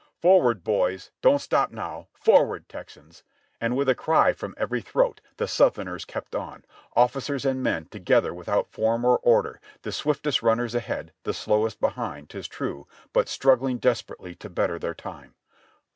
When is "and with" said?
3.61-3.87